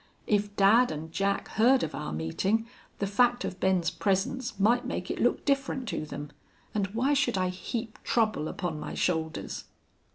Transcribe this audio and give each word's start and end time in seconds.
If 0.25 0.55
dad 0.55 0.91
and 0.91 1.11
Jack 1.11 1.47
heard 1.49 1.83
of 1.83 1.93
our 1.93 2.11
meeting 2.11 2.65
the 2.97 3.05
fact 3.05 3.45
of 3.45 3.59
Ben's 3.59 3.91
presence 3.91 4.59
might 4.59 4.83
make 4.83 5.11
it 5.11 5.19
look 5.21 5.45
different 5.45 5.87
to 5.89 6.07
them. 6.07 6.31
And 6.73 6.87
why 6.95 7.13
should 7.13 7.37
I 7.37 7.49
heap 7.49 7.99
trouble 8.03 8.47
upon 8.47 8.79
my 8.79 8.95
shoulders?" 8.95 9.65